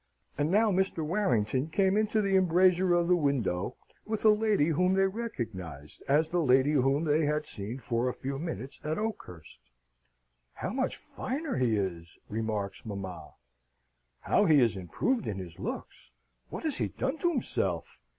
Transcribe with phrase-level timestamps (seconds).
[0.35, 1.05] And now Mr.
[1.05, 6.29] Warrington came into the embrasure of the window with a lady whom they recognised as
[6.29, 9.61] the lady whom they had seen for a few minutes at Oakhurst.
[10.53, 13.35] "How much finer he is!" remarks mamma.
[14.21, 16.13] "How he is improved in his looks!
[16.49, 17.99] What has he done to himself?"